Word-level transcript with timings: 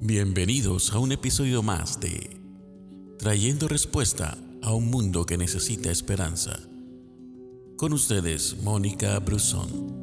Bienvenidos 0.00 0.92
a 0.92 1.00
un 1.00 1.10
episodio 1.10 1.60
más 1.60 1.98
de 1.98 2.40
Trayendo 3.18 3.66
Respuesta 3.66 4.38
a 4.62 4.72
un 4.72 4.90
Mundo 4.90 5.26
que 5.26 5.36
Necesita 5.36 5.90
Esperanza. 5.90 6.60
Con 7.76 7.92
ustedes, 7.92 8.62
Mónica 8.62 9.18
Brusón. 9.18 9.96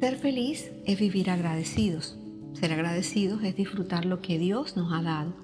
Ser 0.00 0.16
feliz 0.16 0.70
es 0.86 0.98
vivir 0.98 1.28
agradecidos. 1.28 2.16
Ser 2.54 2.72
agradecidos 2.72 3.44
es 3.44 3.54
disfrutar 3.56 4.06
lo 4.06 4.22
que 4.22 4.38
Dios 4.38 4.74
nos 4.74 4.90
ha 4.94 5.02
dado. 5.02 5.34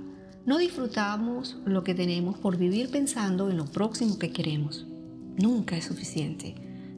No 0.47 0.57
disfrutamos 0.57 1.59
lo 1.67 1.85
que 1.85 1.95
tenemos 1.95 2.39
por 2.39 2.57
vivir 2.57 2.91
pensando 2.91 3.51
en 3.51 3.59
lo 3.59 3.67
próximo 3.67 4.19
que 4.19 4.33
queremos. 4.33 4.87
Nunca 5.37 5.77
es 5.77 5.85
suficiente. 5.85 6.55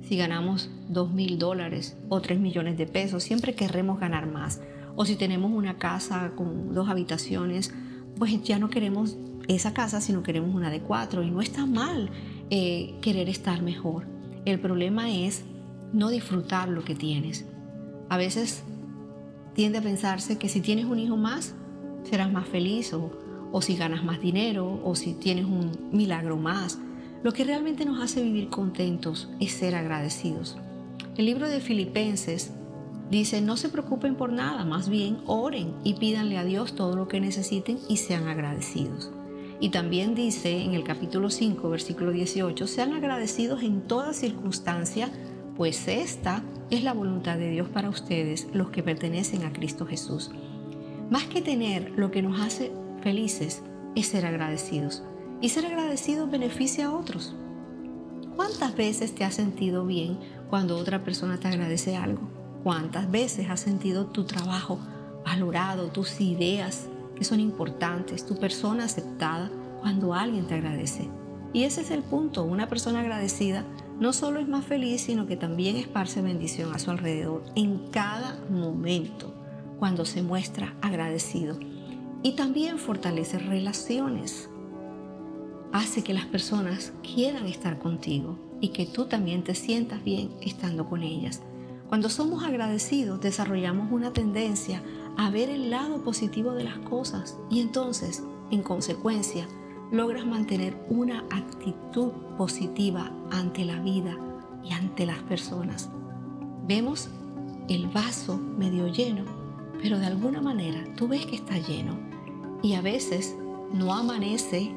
Si 0.08 0.16
ganamos 0.16 0.70
dos 0.88 1.12
mil 1.12 1.40
dólares 1.40 1.96
o 2.08 2.20
tres 2.20 2.38
millones 2.38 2.78
de 2.78 2.86
pesos, 2.86 3.24
siempre 3.24 3.56
querremos 3.56 3.98
ganar 3.98 4.30
más 4.30 4.60
o 4.96 5.04
si 5.04 5.16
tenemos 5.16 5.52
una 5.52 5.78
casa 5.78 6.32
con 6.36 6.74
dos 6.74 6.88
habitaciones, 6.88 7.72
pues 8.18 8.42
ya 8.42 8.58
no 8.58 8.70
queremos 8.70 9.16
esa 9.48 9.74
casa, 9.74 10.00
sino 10.00 10.22
queremos 10.22 10.54
una 10.54 10.70
de 10.70 10.80
cuatro. 10.80 11.22
Y 11.22 11.30
no 11.30 11.40
está 11.40 11.66
mal 11.66 12.10
eh, 12.50 12.94
querer 13.00 13.28
estar 13.28 13.62
mejor. 13.62 14.06
El 14.44 14.60
problema 14.60 15.10
es 15.10 15.44
no 15.92 16.10
disfrutar 16.10 16.68
lo 16.68 16.84
que 16.84 16.94
tienes. 16.94 17.44
A 18.08 18.16
veces 18.16 18.62
tiende 19.54 19.78
a 19.78 19.82
pensarse 19.82 20.38
que 20.38 20.48
si 20.48 20.60
tienes 20.60 20.84
un 20.84 20.98
hijo 20.98 21.16
más, 21.16 21.54
serás 22.04 22.30
más 22.30 22.46
feliz 22.46 22.92
o, 22.92 23.10
o 23.52 23.62
si 23.62 23.76
ganas 23.76 24.04
más 24.04 24.20
dinero 24.20 24.80
o 24.84 24.94
si 24.94 25.14
tienes 25.14 25.46
un 25.46 25.90
milagro 25.92 26.36
más. 26.36 26.78
Lo 27.22 27.32
que 27.32 27.44
realmente 27.44 27.84
nos 27.86 28.02
hace 28.02 28.22
vivir 28.22 28.48
contentos 28.48 29.30
es 29.40 29.52
ser 29.52 29.74
agradecidos. 29.74 30.58
El 31.16 31.26
libro 31.26 31.48
de 31.48 31.60
Filipenses 31.60 32.52
Dice, 33.10 33.40
no 33.40 33.56
se 33.56 33.68
preocupen 33.68 34.14
por 34.14 34.32
nada, 34.32 34.64
más 34.64 34.88
bien 34.88 35.18
oren 35.26 35.74
y 35.84 35.94
pídanle 35.94 36.38
a 36.38 36.44
Dios 36.44 36.74
todo 36.74 36.96
lo 36.96 37.06
que 37.06 37.20
necesiten 37.20 37.78
y 37.88 37.98
sean 37.98 38.28
agradecidos. 38.28 39.12
Y 39.60 39.68
también 39.68 40.14
dice 40.14 40.62
en 40.62 40.74
el 40.74 40.84
capítulo 40.84 41.30
5, 41.30 41.70
versículo 41.70 42.12
18, 42.12 42.66
sean 42.66 42.92
agradecidos 42.92 43.62
en 43.62 43.82
toda 43.82 44.12
circunstancia, 44.12 45.10
pues 45.56 45.86
esta 45.86 46.42
es 46.70 46.82
la 46.82 46.92
voluntad 46.92 47.38
de 47.38 47.50
Dios 47.50 47.68
para 47.68 47.88
ustedes, 47.88 48.48
los 48.52 48.70
que 48.70 48.82
pertenecen 48.82 49.44
a 49.44 49.52
Cristo 49.52 49.86
Jesús. 49.86 50.30
Más 51.10 51.24
que 51.24 51.42
tener 51.42 51.92
lo 51.96 52.10
que 52.10 52.22
nos 52.22 52.40
hace 52.40 52.72
felices 53.02 53.62
es 53.94 54.06
ser 54.08 54.26
agradecidos. 54.26 55.02
Y 55.40 55.50
ser 55.50 55.66
agradecidos 55.66 56.30
beneficia 56.30 56.86
a 56.86 56.94
otros. 56.96 57.34
¿Cuántas 58.34 58.74
veces 58.74 59.14
te 59.14 59.24
has 59.24 59.34
sentido 59.34 59.86
bien 59.86 60.18
cuando 60.48 60.76
otra 60.76 61.04
persona 61.04 61.38
te 61.38 61.48
agradece 61.48 61.96
algo? 61.96 62.33
¿Cuántas 62.64 63.10
veces 63.10 63.50
has 63.50 63.60
sentido 63.60 64.06
tu 64.06 64.24
trabajo 64.24 64.78
valorado, 65.22 65.88
tus 65.88 66.18
ideas 66.18 66.88
que 67.14 67.22
son 67.22 67.38
importantes, 67.38 68.24
tu 68.24 68.38
persona 68.38 68.84
aceptada 68.84 69.50
cuando 69.82 70.14
alguien 70.14 70.46
te 70.46 70.54
agradece? 70.54 71.10
Y 71.52 71.64
ese 71.64 71.82
es 71.82 71.90
el 71.90 72.02
punto, 72.02 72.42
una 72.42 72.66
persona 72.66 73.00
agradecida 73.00 73.64
no 74.00 74.14
solo 74.14 74.40
es 74.40 74.48
más 74.48 74.64
feliz, 74.64 75.02
sino 75.02 75.26
que 75.26 75.36
también 75.36 75.76
esparce 75.76 76.22
bendición 76.22 76.72
a 76.72 76.78
su 76.78 76.90
alrededor 76.90 77.44
en 77.54 77.90
cada 77.90 78.40
momento 78.48 79.34
cuando 79.78 80.06
se 80.06 80.22
muestra 80.22 80.74
agradecido. 80.80 81.58
Y 82.22 82.32
también 82.32 82.78
fortalece 82.78 83.38
relaciones. 83.38 84.48
Hace 85.70 86.02
que 86.02 86.14
las 86.14 86.24
personas 86.24 86.94
quieran 87.02 87.44
estar 87.44 87.78
contigo 87.78 88.38
y 88.62 88.68
que 88.68 88.86
tú 88.86 89.04
también 89.04 89.44
te 89.44 89.54
sientas 89.54 90.02
bien 90.02 90.30
estando 90.40 90.88
con 90.88 91.02
ellas. 91.02 91.42
Cuando 91.94 92.10
somos 92.10 92.42
agradecidos, 92.42 93.20
desarrollamos 93.20 93.92
una 93.92 94.12
tendencia 94.12 94.82
a 95.16 95.30
ver 95.30 95.48
el 95.48 95.70
lado 95.70 96.02
positivo 96.02 96.50
de 96.50 96.64
las 96.64 96.78
cosas 96.78 97.38
y 97.48 97.60
entonces, 97.60 98.24
en 98.50 98.64
consecuencia, 98.64 99.46
logras 99.92 100.26
mantener 100.26 100.76
una 100.88 101.20
actitud 101.30 102.10
positiva 102.36 103.12
ante 103.30 103.64
la 103.64 103.78
vida 103.78 104.18
y 104.64 104.72
ante 104.72 105.06
las 105.06 105.18
personas. 105.22 105.88
Vemos 106.66 107.10
el 107.68 107.86
vaso 107.86 108.38
medio 108.38 108.88
lleno, 108.88 109.24
pero 109.80 109.96
de 110.00 110.06
alguna 110.06 110.40
manera 110.40 110.82
tú 110.96 111.06
ves 111.06 111.24
que 111.26 111.36
está 111.36 111.58
lleno 111.58 111.96
y 112.60 112.74
a 112.74 112.80
veces 112.80 113.36
no 113.72 113.94
amanece 113.94 114.72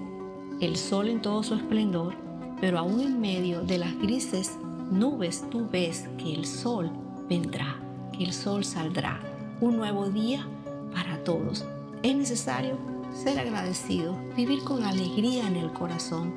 el 0.61 0.75
sol 0.75 1.09
en 1.09 1.23
todo 1.23 1.41
su 1.41 1.55
esplendor, 1.55 2.13
pero 2.61 2.77
aún 2.77 2.99
en 2.99 3.19
medio 3.19 3.63
de 3.63 3.79
las 3.79 3.97
grises 3.97 4.55
nubes 4.91 5.43
tú 5.49 5.67
ves 5.67 6.07
que 6.19 6.35
el 6.35 6.45
sol 6.45 6.91
vendrá, 7.29 7.79
que 8.11 8.23
el 8.23 8.33
sol 8.33 8.63
saldrá, 8.63 9.19
un 9.61 9.77
nuevo 9.77 10.09
día 10.09 10.47
para 10.93 11.23
todos. 11.23 11.65
Es 12.03 12.15
necesario 12.15 12.77
ser 13.13 13.39
agradecido, 13.39 14.15
vivir 14.35 14.63
con 14.63 14.83
alegría 14.83 15.47
en 15.47 15.55
el 15.55 15.71
corazón, 15.71 16.33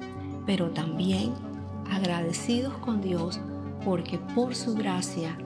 pero 0.46 0.70
también 0.70 1.32
agradecidos 1.90 2.74
con 2.78 3.00
Dios 3.00 3.40
porque 3.84 4.18
por 4.34 4.54
su 4.54 4.74
gracia 4.74 5.36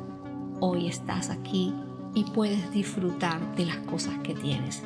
hoy 0.61 0.89
estás 0.89 1.31
aquí 1.31 1.75
y 2.15 2.25
puedes 2.25 2.71
disfrutar 2.73 3.57
de 3.57 3.67
las 3.67 3.79
cosas 3.79 4.15
que 4.23 4.35
tienes. 4.35 4.83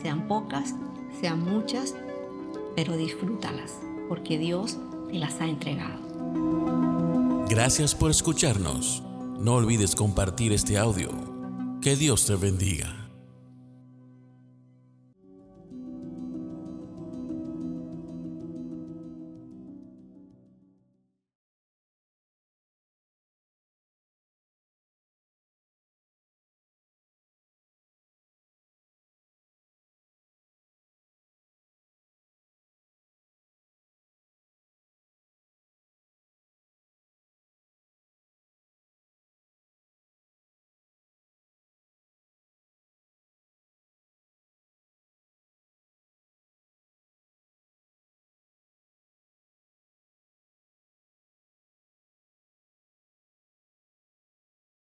Sean 0.00 0.28
pocas, 0.28 0.74
sean 1.20 1.42
muchas, 1.42 1.94
pero 2.76 2.96
disfrútalas 2.96 3.80
porque 4.08 4.38
Dios 4.38 4.78
te 5.08 5.18
las 5.18 5.40
ha 5.40 5.46
entregado. 5.46 5.98
Gracias 7.48 7.94
por 7.94 8.10
escucharnos. 8.10 9.03
No 9.44 9.56
olvides 9.56 9.94
compartir 9.94 10.54
este 10.54 10.78
audio. 10.78 11.10
Que 11.82 11.96
Dios 11.96 12.24
te 12.24 12.34
bendiga. 12.34 13.03